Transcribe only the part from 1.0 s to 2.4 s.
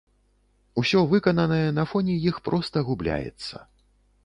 выкананае на фоне